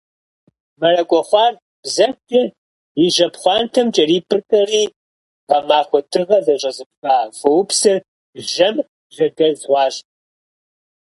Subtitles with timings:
[0.79, 1.53] Мэракӏуэ хъуар,
[1.83, 2.43] бзэгукӏэ
[3.03, 4.83] и жьэпхъуантэм кӏэрипӏытӏэри,
[5.49, 7.97] гъэмахуэ дыгъэ зыщӏэзыфа фоупсыр,
[8.49, 8.75] жьэм
[9.15, 9.95] жьэдэз хъуащ.